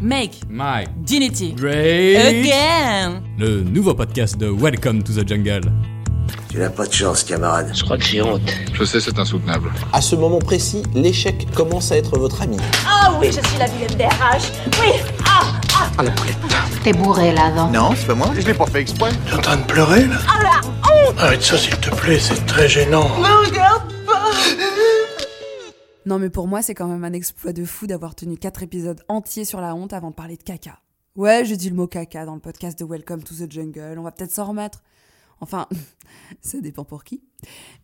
Make 0.00 0.42
Mike, 0.48 0.90
Dignity 1.02 1.52
Drake, 1.52 2.16
Again 2.16 3.20
le 3.36 3.62
nouveau 3.62 3.94
podcast 3.94 4.36
de 4.38 4.48
Welcome 4.48 5.02
to 5.02 5.12
the 5.12 5.26
Jungle. 5.26 5.72
Tu 6.50 6.58
n'as 6.58 6.70
pas 6.70 6.86
de 6.86 6.92
chance, 6.92 7.24
camarade. 7.24 7.72
Je 7.74 7.82
crois 7.82 7.98
que 7.98 8.04
j'ai 8.04 8.22
honte. 8.22 8.42
Je 8.74 8.84
sais, 8.84 9.00
c'est 9.00 9.18
insoutenable. 9.18 9.70
À 9.92 10.00
ce 10.00 10.14
moment 10.14 10.38
précis, 10.38 10.84
l'échec 10.94 11.48
commence 11.52 11.90
à 11.90 11.96
être 11.96 12.16
votre 12.16 12.40
ami. 12.42 12.56
Ah 12.86 13.12
oui, 13.20 13.26
je 13.26 13.44
suis 13.46 13.58
la 13.58 13.66
vilaine 13.66 13.96
DRH. 13.98 14.52
Oui. 14.80 14.92
Ah, 15.26 15.40
ah, 15.74 15.88
Ah 15.98 16.02
la 16.04 16.10
poulette. 16.12 16.36
T'es 16.84 16.92
bourré 16.92 17.32
là, 17.32 17.50
non? 17.50 17.68
Non, 17.70 17.90
c'est 17.96 18.06
pas 18.06 18.14
moi, 18.14 18.30
je 18.38 18.46
l'ai 18.46 18.54
pas 18.54 18.66
fait 18.66 18.80
exprès. 18.80 19.10
T'es 19.28 19.34
en 19.34 19.40
train 19.40 19.56
de 19.56 19.64
pleurer 19.64 20.06
là 20.06 20.16
ah 20.28 20.42
la 20.42 21.08
honte. 21.08 21.14
Arrête 21.18 21.42
ça 21.42 21.58
s'il 21.58 21.76
te 21.76 21.90
plaît, 21.90 22.18
c'est 22.20 22.46
très 22.46 22.68
gênant. 22.68 23.08
Me 23.18 23.46
regarde 23.46 23.77
pas. 23.77 23.77
Non 26.08 26.18
mais 26.18 26.30
pour 26.30 26.48
moi 26.48 26.62
c'est 26.62 26.74
quand 26.74 26.88
même 26.88 27.04
un 27.04 27.12
exploit 27.12 27.52
de 27.52 27.66
fou 27.66 27.86
d'avoir 27.86 28.14
tenu 28.14 28.38
4 28.38 28.62
épisodes 28.62 29.04
entiers 29.08 29.44
sur 29.44 29.60
la 29.60 29.74
honte 29.74 29.92
avant 29.92 30.08
de 30.08 30.14
parler 30.14 30.38
de 30.38 30.42
caca. 30.42 30.80
Ouais, 31.16 31.44
j'ai 31.44 31.58
dit 31.58 31.68
le 31.68 31.76
mot 31.76 31.86
caca 31.86 32.24
dans 32.24 32.34
le 32.34 32.40
podcast 32.40 32.78
de 32.78 32.86
Welcome 32.86 33.22
to 33.22 33.34
the 33.34 33.52
Jungle, 33.52 33.96
on 33.98 34.04
va 34.04 34.10
peut-être 34.10 34.32
s'en 34.32 34.46
remettre. 34.46 34.82
Enfin, 35.42 35.68
ça 36.40 36.62
dépend 36.62 36.86
pour 36.86 37.04
qui. 37.04 37.22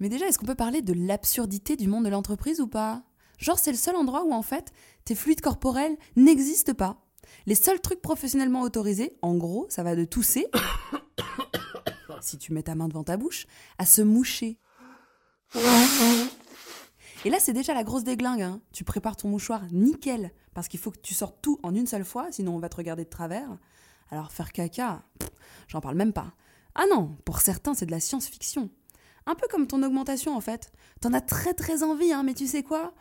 Mais 0.01 0.09
déjà, 0.09 0.27
est-ce 0.27 0.39
qu'on 0.39 0.47
peut 0.47 0.55
parler 0.55 0.81
de 0.81 0.95
l'absurdité 0.95 1.77
du 1.77 1.87
monde 1.87 2.07
de 2.07 2.09
l'entreprise 2.09 2.63
ou 2.63 2.67
pas? 2.67 3.03
Genre 3.37 3.59
c'est 3.59 3.73
le 3.73 3.77
seul 3.77 3.95
endroit 3.95 4.25
où 4.25 4.33
en 4.33 4.41
fait 4.41 4.73
tes 5.05 5.15
fluides 5.15 5.43
corporels 5.43 5.99
n'existent 6.17 6.73
pas. 6.73 7.05
Les 7.45 7.55
seuls 7.55 7.83
trucs 7.83 8.01
professionnellement 8.01 8.63
autorisés, 8.63 9.19
en 9.21 9.35
gros, 9.35 9.67
ça 9.69 9.83
va 9.83 9.95
de 9.95 10.05
tousser, 10.07 10.47
si 12.23 12.39
tu 12.39 12.55
mets 12.55 12.63
ta 12.63 12.75
main 12.75 12.89
devant 12.89 13.05
ta 13.05 13.19
bouche, 13.19 13.47
à 13.77 13.85
se 13.85 14.01
moucher. 14.01 14.57
Et 17.27 17.31
là, 17.31 17.39
c'est 17.41 17.55
déjà 17.55 17.73
la 17.73 17.85
grosse 17.85 18.05
déglingue. 18.05 18.43
Hein. 18.43 18.61
Tu 18.73 18.85
prépares 18.85 19.17
ton 19.17 19.29
mouchoir 19.29 19.63
nickel, 19.73 20.31
parce 20.53 20.69
qu'il 20.69 20.79
faut 20.79 20.91
que 20.91 20.99
tu 20.99 21.15
sortes 21.15 21.39
tout 21.41 21.59
en 21.63 21.75
une 21.75 21.87
seule 21.87 22.05
fois, 22.05 22.29
sinon 22.31 22.55
on 22.55 22.59
va 22.59 22.69
te 22.69 22.77
regarder 22.77 23.05
de 23.05 23.09
travers. 23.11 23.49
Alors 24.11 24.31
faire 24.31 24.53
caca, 24.53 25.03
j'en 25.67 25.81
parle 25.81 25.97
même 25.97 26.13
pas. 26.13 26.35
Ah 26.75 26.85
non, 26.91 27.17
pour 27.25 27.41
certains, 27.41 27.75
c'est 27.75 27.87
de 27.87 27.91
la 27.91 28.01
science-fiction. 28.01 28.69
Un 29.27 29.35
peu 29.35 29.47
comme 29.51 29.67
ton 29.67 29.83
augmentation 29.83 30.37
en 30.37 30.41
fait. 30.41 30.71
T'en 31.01 31.15
as 31.15 31.23
très 31.23 31.55
très 31.55 31.83
envie, 31.83 32.13
hein, 32.13 32.23
mais 32.25 32.35
tu 32.35 32.47
sais 32.47 32.63
quoi? 32.63 32.93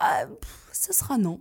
Ah, 0.00 0.24
Ce 0.72 0.92
sera 0.92 1.18
non. 1.18 1.40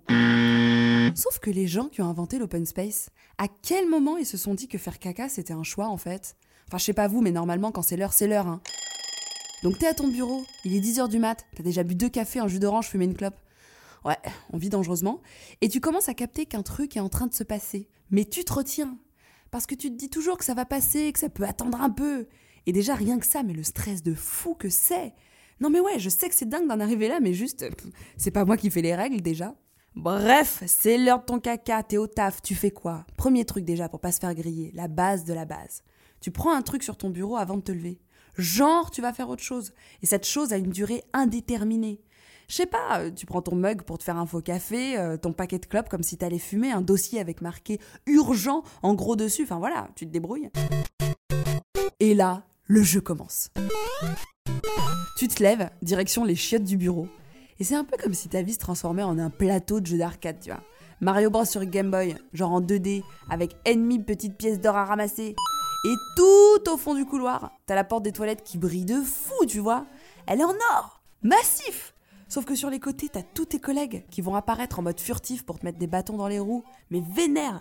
Sauf 1.15 1.39
que 1.39 1.49
les 1.49 1.67
gens 1.67 1.87
qui 1.87 2.01
ont 2.01 2.09
inventé 2.09 2.37
l'open 2.37 2.65
space, 2.65 3.09
à 3.37 3.47
quel 3.47 3.87
moment 3.87 4.17
ils 4.17 4.25
se 4.25 4.37
sont 4.37 4.55
dit 4.55 4.67
que 4.67 4.77
faire 4.77 4.99
caca 4.99 5.29
c'était 5.29 5.53
un 5.53 5.63
choix 5.63 5.87
en 5.87 5.97
fait? 5.97 6.35
Enfin, 6.67 6.79
je 6.79 6.83
sais 6.83 6.93
pas 6.93 7.07
vous, 7.07 7.21
mais 7.21 7.31
normalement 7.31 7.71
quand 7.71 7.81
c'est 7.81 7.95
l'heure, 7.95 8.13
c'est 8.13 8.27
l'heure. 8.27 8.47
Hein. 8.47 8.61
Donc 9.65 9.79
t'es 9.79 9.87
à 9.87 9.95
ton 9.95 10.07
bureau, 10.07 10.45
il 10.63 10.75
est 10.75 10.79
10h 10.79 11.09
du 11.09 11.17
mat, 11.17 11.43
t'as 11.55 11.63
déjà 11.63 11.81
bu 11.81 11.95
deux 11.95 12.07
cafés, 12.07 12.37
un 12.37 12.47
jus 12.47 12.59
d'orange, 12.59 12.87
fumé 12.87 13.05
une 13.05 13.15
clope. 13.15 13.39
Ouais, 14.05 14.15
on 14.53 14.59
vit 14.59 14.69
dangereusement. 14.69 15.23
Et 15.61 15.69
tu 15.69 15.79
commences 15.79 16.07
à 16.07 16.13
capter 16.13 16.45
qu'un 16.45 16.61
truc 16.61 16.95
est 16.95 16.99
en 16.99 17.09
train 17.09 17.25
de 17.25 17.33
se 17.33 17.43
passer. 17.43 17.89
Mais 18.11 18.25
tu 18.25 18.45
te 18.45 18.53
retiens. 18.53 18.99
Parce 19.49 19.65
que 19.65 19.73
tu 19.73 19.89
te 19.89 19.95
dis 19.95 20.11
toujours 20.11 20.37
que 20.37 20.45
ça 20.45 20.53
va 20.53 20.65
passer, 20.65 21.11
que 21.11 21.17
ça 21.17 21.29
peut 21.29 21.45
attendre 21.45 21.81
un 21.81 21.89
peu. 21.89 22.27
Et 22.67 22.73
déjà, 22.73 22.93
rien 22.93 23.17
que 23.17 23.25
ça, 23.25 23.41
mais 23.41 23.53
le 23.53 23.63
stress 23.63 24.03
de 24.03 24.13
fou 24.13 24.53
que 24.53 24.69
c'est. 24.69 25.15
Non 25.59 25.71
mais 25.71 25.79
ouais, 25.79 25.97
je 25.97 26.09
sais 26.09 26.29
que 26.29 26.35
c'est 26.35 26.47
dingue 26.47 26.67
d'en 26.67 26.79
arriver 26.79 27.07
là, 27.07 27.19
mais 27.19 27.33
juste, 27.33 27.65
c'est 28.17 28.29
pas 28.29 28.45
moi 28.45 28.57
qui 28.57 28.69
fais 28.69 28.83
les 28.83 28.93
règles 28.93 29.21
déjà. 29.21 29.55
Bref, 29.95 30.61
c'est 30.67 30.99
l'heure 30.99 31.21
de 31.21 31.25
ton 31.25 31.39
caca, 31.39 31.81
t'es 31.81 31.97
au 31.97 32.05
taf, 32.05 32.39
tu 32.43 32.53
fais 32.53 32.69
quoi? 32.69 33.03
Premier 33.17 33.45
truc 33.45 33.65
déjà 33.65 33.89
pour 33.89 33.99
pas 33.99 34.11
se 34.11 34.19
faire 34.19 34.35
griller, 34.35 34.69
la 34.75 34.87
base 34.87 35.25
de 35.25 35.33
la 35.33 35.45
base. 35.45 35.81
Tu 36.21 36.29
prends 36.29 36.53
un 36.53 36.61
truc 36.61 36.83
sur 36.83 36.97
ton 36.97 37.09
bureau 37.09 37.35
avant 37.35 37.57
de 37.57 37.63
te 37.63 37.71
lever. 37.71 37.99
Genre, 38.37 38.91
tu 38.91 39.01
vas 39.01 39.13
faire 39.13 39.29
autre 39.29 39.43
chose. 39.43 39.73
Et 40.01 40.05
cette 40.05 40.25
chose 40.25 40.53
a 40.53 40.57
une 40.57 40.69
durée 40.69 41.03
indéterminée. 41.13 42.01
Je 42.47 42.55
sais 42.55 42.65
pas, 42.65 42.99
euh, 42.99 43.11
tu 43.11 43.25
prends 43.25 43.41
ton 43.41 43.55
mug 43.55 43.81
pour 43.81 43.97
te 43.97 44.03
faire 44.03 44.17
un 44.17 44.25
faux 44.25 44.41
café, 44.41 44.97
euh, 44.99 45.17
ton 45.17 45.33
paquet 45.33 45.57
de 45.57 45.65
clopes 45.65 45.89
comme 45.89 46.03
si 46.03 46.17
t'allais 46.17 46.37
fumer, 46.37 46.71
un 46.71 46.81
dossier 46.81 47.19
avec 47.19 47.41
marqué 47.41 47.79
urgent 48.05 48.63
en 48.83 48.93
gros 48.93 49.15
dessus, 49.15 49.43
enfin 49.43 49.57
voilà, 49.57 49.87
tu 49.95 50.05
te 50.05 50.11
débrouilles. 50.11 50.51
Et 51.99 52.13
là, 52.13 52.43
le 52.65 52.83
jeu 52.83 53.01
commence. 53.01 53.49
Tu 55.17 55.27
te 55.27 55.41
lèves, 55.41 55.69
direction 55.81 56.23
les 56.23 56.35
chiottes 56.35 56.63
du 56.63 56.77
bureau. 56.77 57.07
Et 57.59 57.63
c'est 57.63 57.75
un 57.75 57.85
peu 57.85 57.97
comme 57.97 58.13
si 58.13 58.29
ta 58.29 58.41
vie 58.41 58.53
se 58.53 58.59
transformait 58.59 59.03
en 59.03 59.17
un 59.17 59.29
plateau 59.29 59.79
de 59.79 59.85
jeu 59.85 59.97
d'arcade, 59.97 60.39
tu 60.39 60.51
vois. 60.51 60.61
Mario 61.01 61.29
Bros 61.29 61.45
sur 61.45 61.63
Game 61.65 61.89
Boy, 61.89 62.15
genre 62.33 62.51
en 62.51 62.61
2D, 62.61 63.03
avec 63.29 63.55
ennemi 63.65 63.99
petites 63.99 64.37
pièces 64.37 64.59
d'or 64.59 64.75
à 64.75 64.85
ramasser. 64.85 65.35
Et 65.85 65.97
tout 66.15 66.71
au 66.71 66.77
fond 66.77 66.95
du 66.95 67.05
couloir, 67.05 67.51
t'as 67.67 67.75
la 67.75 67.83
porte 67.83 68.01
des 68.01 68.11
toilettes 68.11 68.43
qui 68.43 68.57
brille 68.57 68.85
de 68.85 69.01
fou, 69.01 69.45
tu 69.45 69.59
vois. 69.59 69.85
Elle 70.25 70.41
est 70.41 70.43
en 70.43 70.55
or, 70.73 70.99
massif. 71.21 71.93
Sauf 72.27 72.43
que 72.43 72.55
sur 72.55 72.71
les 72.71 72.79
côtés, 72.79 73.07
t'as 73.07 73.21
tous 73.21 73.45
tes 73.45 73.59
collègues 73.59 74.03
qui 74.09 74.21
vont 74.21 74.33
apparaître 74.33 74.79
en 74.79 74.81
mode 74.81 74.99
furtif 74.99 75.45
pour 75.45 75.59
te 75.59 75.65
mettre 75.65 75.77
des 75.77 75.85
bâtons 75.85 76.17
dans 76.17 76.27
les 76.27 76.39
roues, 76.39 76.63
mais 76.89 77.03
vénère. 77.15 77.59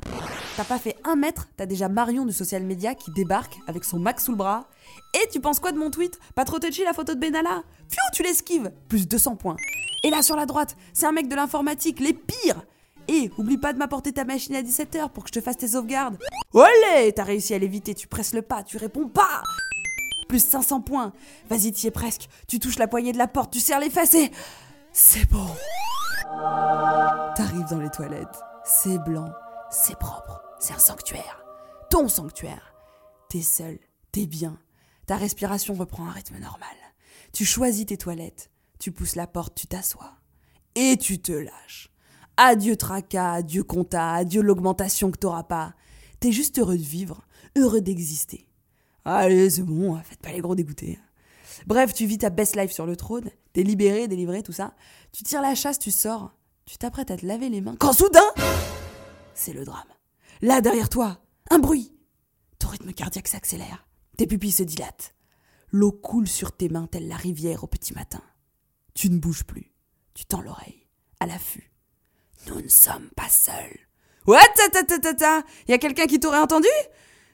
T'as 0.57 0.65
pas 0.65 0.79
fait 0.79 0.97
un 1.05 1.17
mètre, 1.17 1.49
t'as 1.59 1.67
déjà 1.67 1.91
Marion 1.91 2.25
de 2.25 2.33
Social 2.33 2.62
Media 2.62 2.95
qui 2.95 3.11
débarque 3.11 3.59
avec 3.67 3.85
son 3.85 3.99
Mac 3.99 4.19
sous 4.19 4.31
le 4.31 4.39
bras. 4.39 4.69
Et 5.12 5.29
tu 5.29 5.39
penses 5.39 5.61
quoi 5.61 5.73
de 5.73 5.79
mon 5.79 5.91
tweet? 5.91 6.19
Pas 6.35 6.47
trop 6.47 6.59
touchy 6.59 6.83
la 6.83 6.95
photo 6.95 7.15
de 7.15 7.21
Benalla? 7.21 7.62
Pfiou, 7.91 8.11
tu 8.15 8.23
l'esquives 8.23 8.73
Plus 8.89 9.06
200 9.06 9.37
points. 9.37 9.56
Et 10.03 10.09
là 10.09 10.23
sur 10.23 10.37
la 10.37 10.47
droite, 10.47 10.79
c'est 10.95 11.05
un 11.05 11.12
mec 11.12 11.29
de 11.29 11.35
l'informatique, 11.35 12.01
les 12.01 12.15
pires 12.15 12.65
et 13.09 13.31
oublie 13.38 13.59
pas 13.59 13.72
de 13.72 13.78
m'apporter 13.78 14.12
ta 14.12 14.25
machine 14.25 14.54
à 14.56 14.62
17h 14.62 15.10
pour 15.10 15.25
que 15.25 15.28
je 15.28 15.34
te 15.34 15.41
fasse 15.41 15.56
tes 15.56 15.69
sauvegardes. 15.69 16.19
Olé 16.53 17.12
T'as 17.15 17.25
réussi 17.25 17.54
à 17.54 17.59
l'éviter, 17.59 17.94
tu 17.94 18.09
presses 18.09 18.34
le 18.34 18.42
pas, 18.42 18.62
tu 18.62 18.76
réponds 18.76 19.09
pas 19.09 19.42
Plus 20.28 20.44
500 20.44 20.81
points. 20.81 21.12
Vas-y, 21.48 21.72
t'y 21.72 21.87
es 21.87 21.91
presque. 21.91 22.28
Tu 22.48 22.59
touches 22.59 22.78
la 22.78 22.88
poignée 22.88 23.12
de 23.12 23.19
la 23.19 23.28
porte, 23.28 23.53
tu 23.53 23.60
serres 23.60 23.81
les 23.81 23.91
fesses 23.91 24.14
et... 24.14 24.31
C'est 24.93 25.28
bon. 25.31 25.48
T'arrives 27.37 27.69
dans 27.69 27.81
les 27.81 27.91
toilettes. 27.91 28.41
C'est 28.64 28.98
blanc, 28.98 29.31
c'est 29.70 29.98
propre, 29.98 30.43
c'est 30.59 30.72
un 30.72 30.78
sanctuaire. 30.78 31.44
Ton 31.91 32.09
sanctuaire. 32.09 32.75
T'es 33.28 33.43
seul, 33.43 33.78
t'es 34.12 34.26
bien. 34.26 34.59
Ta 35.06 35.16
respiration 35.16 35.75
reprend 35.75 36.06
un 36.06 36.12
rythme 36.12 36.38
normal. 36.38 36.76
Tu 37.32 37.44
choisis 37.44 37.87
tes 37.87 37.98
toilettes. 37.98 38.50
Tu 38.78 38.93
pousses 38.93 39.16
la 39.16 39.26
porte, 39.26 39.54
tu 39.54 39.66
t'assois. 39.66 40.14
Et 40.76 40.97
tu 40.97 41.20
te 41.20 41.32
lâches. 41.32 41.91
Adieu 42.37 42.77
tracas, 42.77 43.34
adieu 43.34 43.62
compta, 43.62 44.12
adieu 44.12 44.43
l'augmentation 44.43 45.11
que 45.11 45.19
t'auras 45.19 45.45
pas. 45.45 45.75
T'es 46.19 46.33
juste 46.33 46.59
heureux 46.59 46.77
de 46.77 46.83
vivre, 46.83 47.22
heureux 47.56 47.81
d'exister. 47.81 48.49
Allez, 49.05 49.50
c'est 49.50 49.62
bon, 49.62 49.97
faites 50.03 50.21
pas 50.21 50.33
les 50.33 50.41
gros 50.41 50.55
dégoûtés. 50.55 50.99
Bref, 51.67 51.94
tu 51.94 52.06
vis 52.06 52.19
ta 52.19 52.31
best 52.31 52.56
life 52.56 52.73
sur 52.73 52.87
le 52.87 52.97
trône, 52.97 53.31
t'es 53.53 53.62
libéré, 53.62 54.09
délivré, 54.09 54.43
tout 54.43 54.53
ça. 54.53 54.75
Tu 55.12 55.23
tires 55.23 55.43
la 55.43 55.55
chasse, 55.55 55.78
tu 55.78 55.91
sors, 55.91 56.34
tu 56.65 56.77
t'apprêtes 56.77 57.11
à 57.11 57.17
te 57.17 57.27
laver 57.27 57.49
les 57.49 57.61
mains. 57.61 57.77
Quand 57.78 57.93
soudain, 57.93 58.21
c'est 59.34 59.53
le 59.53 59.65
drame. 59.65 59.84
Là, 60.43 60.61
derrière 60.61 60.89
toi, 60.89 61.21
un 61.50 61.59
bruit. 61.59 61.93
Ton 62.59 62.69
rythme 62.69 62.93
cardiaque 62.93 63.28
s'accélère, 63.28 63.87
tes 64.17 64.27
pupilles 64.27 64.50
se 64.50 64.62
dilatent. 64.62 65.15
L'eau 65.71 65.93
coule 65.93 66.28
sur 66.28 66.53
tes 66.53 66.69
mains 66.69 66.87
telle 66.87 67.09
la 67.09 67.17
rivière 67.17 67.62
au 67.62 67.67
petit 67.67 67.94
matin. 67.94 68.23
Tu 68.94 69.11
ne 69.11 69.19
bouges 69.19 69.44
plus, 69.44 69.73
tu 70.15 70.25
tends 70.25 70.41
l'oreille, 70.41 70.89
à 71.21 71.27
l'affût. 71.27 71.74
Nous 72.47 72.61
ne 72.61 72.69
sommes 72.69 73.09
pas 73.17 73.28
seuls. 73.28 73.78
What 74.27 74.41
ta 74.56 74.69
ta 74.69 74.83
ta 74.84 74.99
ta 74.99 75.15
ta 75.15 75.43
Y 75.69 75.72
a 75.72 75.78
quelqu'un 75.78 76.06
qui 76.06 76.19
t'aurait 76.21 76.39
entendu? 76.39 76.69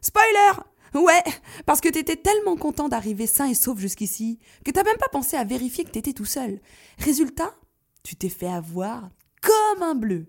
Spoiler 0.00 0.60
Ouais, 0.94 1.22
parce 1.66 1.80
que 1.80 1.88
t'étais 1.88 2.16
tellement 2.16 2.56
content 2.56 2.88
d'arriver 2.88 3.28
sain 3.28 3.46
et 3.46 3.54
sauf 3.54 3.78
jusqu'ici 3.78 4.40
que 4.64 4.72
t'as 4.72 4.82
même 4.82 4.96
pas 4.96 5.08
pensé 5.12 5.36
à 5.36 5.44
vérifier 5.44 5.84
que 5.84 5.90
t'étais 5.90 6.12
tout 6.12 6.24
seul. 6.24 6.58
Résultat, 6.98 7.54
tu 8.02 8.16
t'es 8.16 8.28
fait 8.28 8.48
avoir 8.48 9.08
comme 9.40 9.82
un 9.84 9.94
bleu. 9.94 10.26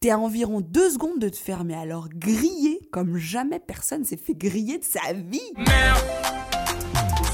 T'es 0.00 0.10
à 0.10 0.18
environ 0.18 0.60
deux 0.60 0.90
secondes 0.90 1.18
de 1.18 1.28
te 1.28 1.36
faire, 1.36 1.64
mais 1.64 1.74
alors 1.74 2.08
griller 2.10 2.80
comme 2.92 3.16
jamais 3.16 3.60
personne 3.60 4.04
s'est 4.04 4.16
fait 4.18 4.34
griller 4.34 4.78
de 4.78 4.84
sa 4.84 5.12
vie. 5.14 5.40
Merde 5.56 6.04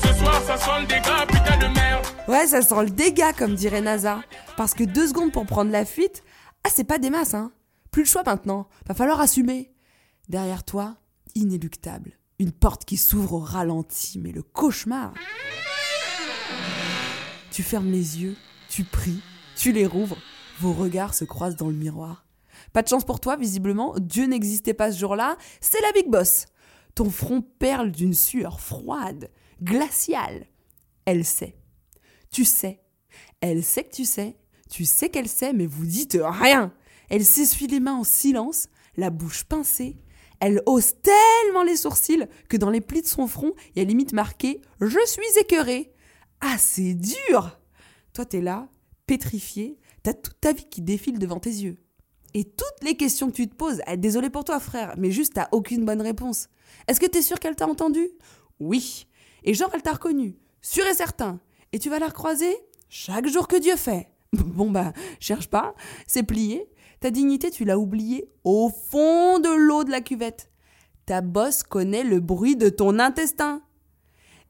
Ce 0.02 0.12
soir, 0.18 0.40
ça 0.46 0.56
sent 0.56 0.80
le 0.82 0.86
dégât, 0.86 1.26
putain 1.26 1.56
de 1.58 1.74
merde 1.74 2.06
Ouais, 2.28 2.46
ça 2.46 2.62
sent 2.62 2.82
le 2.84 2.90
dégât, 2.90 3.32
comme 3.32 3.54
dirait 3.54 3.80
NASA. 3.80 4.20
Parce 4.56 4.74
que 4.74 4.84
deux 4.84 5.08
secondes 5.08 5.32
pour 5.32 5.46
prendre 5.46 5.72
la 5.72 5.84
fuite, 5.86 6.22
ah, 6.64 6.70
c'est 6.74 6.84
pas 6.84 6.98
des 6.98 7.10
masses, 7.10 7.34
hein. 7.34 7.52
Plus 7.90 8.02
le 8.02 8.08
choix 8.08 8.22
maintenant. 8.24 8.68
Va 8.86 8.94
falloir 8.94 9.20
assumer. 9.20 9.72
Derrière 10.28 10.64
toi, 10.64 10.96
inéluctable. 11.34 12.18
Une 12.38 12.52
porte 12.52 12.84
qui 12.84 12.96
s'ouvre 12.96 13.34
au 13.34 13.38
ralenti, 13.38 14.18
mais 14.18 14.32
le 14.32 14.42
cauchemar. 14.42 15.14
Tu 17.50 17.62
fermes 17.62 17.90
les 17.90 18.20
yeux, 18.20 18.36
tu 18.68 18.84
pries, 18.84 19.20
tu 19.56 19.72
les 19.72 19.86
rouvres, 19.86 20.18
vos 20.60 20.72
regards 20.72 21.14
se 21.14 21.24
croisent 21.24 21.56
dans 21.56 21.68
le 21.68 21.74
miroir. 21.74 22.26
Pas 22.72 22.82
de 22.82 22.88
chance 22.88 23.04
pour 23.04 23.20
toi, 23.20 23.36
visiblement, 23.36 23.94
Dieu 23.98 24.26
n'existait 24.26 24.74
pas 24.74 24.92
ce 24.92 24.98
jour-là, 24.98 25.36
c'est 25.60 25.80
la 25.80 25.92
Big 25.92 26.08
Boss. 26.08 26.46
Ton 26.94 27.10
front 27.10 27.42
perle 27.42 27.90
d'une 27.90 28.14
sueur 28.14 28.60
froide, 28.60 29.30
glaciale. 29.62 30.46
Elle 31.04 31.24
sait. 31.24 31.56
Tu 32.30 32.44
sais. 32.44 32.80
Elle 33.40 33.64
sait 33.64 33.84
que 33.84 33.94
tu 33.94 34.04
sais. 34.04 34.36
Tu 34.68 34.84
sais 34.84 35.08
qu'elle 35.08 35.28
sait, 35.28 35.52
mais 35.52 35.66
vous 35.66 35.86
dites 35.86 36.18
rien. 36.20 36.72
Elle 37.08 37.24
s'essuie 37.24 37.66
les 37.66 37.80
mains 37.80 37.94
en 37.94 38.04
silence, 38.04 38.68
la 38.96 39.10
bouche 39.10 39.44
pincée. 39.44 39.96
Elle 40.40 40.62
hausse 40.66 40.94
tellement 41.02 41.62
les 41.64 41.76
sourcils 41.76 42.26
que 42.48 42.56
dans 42.56 42.70
les 42.70 42.80
plis 42.80 43.02
de 43.02 43.06
son 43.06 43.26
front, 43.26 43.54
il 43.74 43.78
y 43.78 43.82
a 43.82 43.84
limite 43.84 44.12
marqué 44.12 44.60
Je 44.80 44.98
suis 45.06 45.40
écœurée. 45.40 45.92
Ah, 46.40 46.56
c'est 46.58 46.94
dur 46.94 47.58
Toi, 48.12 48.24
t'es 48.24 48.40
là, 48.40 48.68
pétrifié, 49.06 49.78
t'as 50.02 50.12
toute 50.12 50.40
ta 50.40 50.52
vie 50.52 50.68
qui 50.70 50.82
défile 50.82 51.18
devant 51.18 51.40
tes 51.40 51.50
yeux. 51.50 51.78
Et 52.34 52.44
toutes 52.44 52.82
les 52.82 52.96
questions 52.96 53.28
que 53.28 53.36
tu 53.36 53.48
te 53.48 53.54
poses, 53.54 53.80
eh, 53.86 53.96
désolé 53.96 54.30
pour 54.30 54.44
toi 54.44 54.60
frère, 54.60 54.94
mais 54.98 55.10
juste 55.10 55.34
t'as 55.34 55.48
aucune 55.50 55.84
bonne 55.84 56.02
réponse. 56.02 56.48
Est-ce 56.86 57.00
que 57.00 57.06
t'es 57.06 57.22
sûr 57.22 57.40
qu'elle 57.40 57.56
t'a 57.56 57.66
entendu 57.66 58.06
Oui. 58.60 59.06
Et 59.44 59.54
genre 59.54 59.70
elle 59.72 59.82
t'a 59.82 59.94
reconnu, 59.94 60.36
sûr 60.60 60.86
et 60.86 60.94
certain. 60.94 61.40
Et 61.72 61.78
tu 61.78 61.90
vas 61.90 61.98
la 61.98 62.08
recroiser? 62.08 62.54
Chaque 62.88 63.26
jour 63.26 63.48
que 63.48 63.56
Dieu 63.56 63.76
fait. 63.76 64.08
Bon 64.32 64.70
bah, 64.70 64.92
cherche 65.20 65.48
pas, 65.48 65.74
c'est 66.06 66.22
plié. 66.22 66.68
Ta 67.00 67.10
dignité, 67.10 67.50
tu 67.50 67.64
l'as 67.64 67.78
oubliée 67.78 68.28
au 68.44 68.70
fond 68.70 69.38
de 69.38 69.48
l'eau 69.48 69.84
de 69.84 69.90
la 69.90 70.00
cuvette. 70.00 70.50
Ta 71.06 71.20
bosse 71.20 71.62
connaît 71.62 72.04
le 72.04 72.20
bruit 72.20 72.56
de 72.56 72.68
ton 72.68 72.98
intestin. 72.98 73.62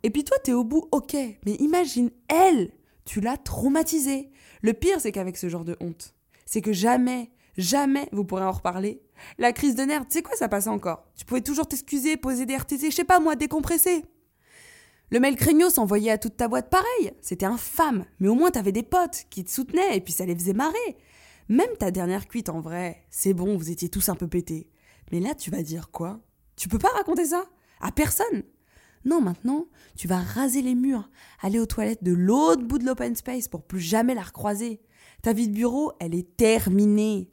Et 0.03 0.11
puis 0.11 0.25
toi, 0.25 0.37
t'es 0.43 0.53
au 0.53 0.65
bout, 0.65 0.89
ok, 0.93 1.15
mais 1.45 1.55
imagine 1.55 2.11
elle, 2.29 2.71
tu 3.05 3.21
l'as 3.21 3.37
traumatisée. 3.37 4.31
Le 4.63 4.73
pire, 4.73 5.01
c'est 5.01 5.13
qu'avec 5.13 5.37
ce 5.37 5.49
genre 5.49 5.65
de 5.65 5.77
honte, 5.81 6.15
c'est 6.47 6.63
que 6.63 6.73
jamais, 6.73 7.31
jamais 7.57 8.09
vous 8.13 8.25
pourrez 8.25 8.45
en 8.45 8.53
reparler. 8.53 9.03
La 9.39 9.53
crise 9.53 9.75
de 9.75 9.83
nerfs, 9.83 10.07
tu 10.07 10.19
sais 10.19 10.23
quoi, 10.23 10.37
ça 10.37 10.49
passe 10.49 10.69
encore. 10.69 11.05
Tu 11.17 11.25
pouvais 11.25 11.41
toujours 11.41 11.67
t'excuser, 11.67 12.17
poser 12.17 12.47
des 12.47 12.57
RTC, 12.57 12.91
je 12.91 12.97
sais 12.97 13.05
pas 13.05 13.21
moi, 13.21 13.37
décompresser. 13.37 14.05
Le 15.11 15.21
mail 15.21 15.37
craignos 15.37 15.71
s'envoyait 15.71 16.11
à 16.11 16.19
toute 16.19 16.37
ta 16.37 16.49
boîte 16.49 16.69
pareil. 16.69 17.13
C'était 17.23 17.47
infâme. 17.47 18.05
Mais 18.21 18.29
au 18.29 18.35
moins 18.35 18.51
t'avais 18.51 18.73
des 18.73 18.83
potes 18.83 19.25
qui 19.31 19.43
te 19.43 19.51
soutenaient 19.51 19.97
et 19.97 20.01
puis 20.01 20.13
ça 20.13 20.27
les 20.27 20.35
faisait 20.35 20.53
marrer. 20.53 20.97
Même 21.49 21.77
ta 21.79 21.91
dernière 21.91 22.29
cuite 22.29 22.51
en 22.51 22.61
vrai, 22.61 23.05
c'est 23.09 23.33
bon, 23.33 23.57
vous 23.57 23.71
étiez 23.71 23.89
tous 23.89 24.11
un 24.11 24.15
peu 24.15 24.29
pétés. 24.29 24.69
Mais 25.11 25.21
là, 25.21 25.35
tu 25.35 25.51
vas 25.51 25.63
dire 25.63 25.91
quoi? 25.91 26.21
Tu 26.57 26.69
peux 26.69 26.79
pas 26.79 26.91
raconter 26.91 27.25
ça? 27.25 27.45
À 27.81 27.91
personne? 27.91 28.43
Non, 29.07 29.23
maintenant, 29.23 29.67
tu 29.97 30.09
vas 30.09 30.19
raser 30.19 30.61
les 30.61 30.75
murs, 30.75 31.09
aller 31.41 31.59
aux 31.59 31.67
toilettes 31.67 32.05
de 32.05 32.13
l'autre 32.13 32.63
bout 32.63 32.79
de 32.79 32.85
l'open 32.85 33.17
space 33.17 33.49
pour 33.49 33.63
plus 33.63 33.81
jamais 33.81 34.15
la 34.15 34.23
recroiser. 34.23 34.83
Ta 35.23 35.33
vie 35.33 35.49
de 35.49 35.55
bureau, 35.55 35.93
elle 36.01 36.15
est 36.15 36.37
terminée. 36.37 37.31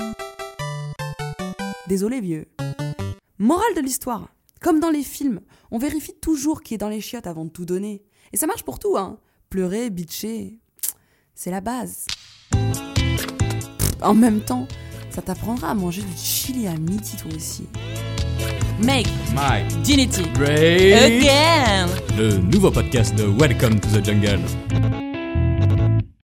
Désolé, 1.88 2.22
vieux. 2.22 2.48
Morale 3.38 3.76
de 3.76 3.82
l'histoire. 3.82 4.35
Comme 4.66 4.80
dans 4.80 4.90
les 4.90 5.04
films, 5.04 5.42
on 5.70 5.78
vérifie 5.78 6.16
toujours 6.20 6.64
qui 6.64 6.74
est 6.74 6.80
dans 6.80 6.90
les 6.90 7.00
chiottes 7.00 7.28
avant 7.28 7.46
de 7.46 7.52
tout 7.52 7.66
donner. 7.66 8.02
Et 8.34 8.38
ça 8.38 8.48
marche 8.48 8.64
pour 8.64 8.80
tout, 8.80 8.98
hein. 8.98 9.20
Pleurer, 9.52 9.92
bitcher, 9.92 10.58
c'est 11.36 11.52
la 11.52 11.62
base. 11.62 12.08
En 14.02 14.16
même 14.16 14.42
temps, 14.42 14.68
ça 15.12 15.22
t'apprendra 15.22 15.70
à 15.70 15.74
manger 15.76 16.02
du 16.02 16.18
chili 16.18 16.66
à 16.66 16.76
midi 16.78 17.16
toi 17.16 17.30
aussi. 17.36 17.68
Make 18.82 19.06
Mike, 19.36 19.68
Dignity 19.84 20.24
Ray, 20.36 20.94
Again 20.94 21.88
le 22.18 22.38
nouveau 22.40 22.72
podcast 22.72 23.14
de 23.14 23.26
Welcome 23.26 23.80
to 23.80 23.90
the 23.90 24.04
Jungle. 24.04 24.42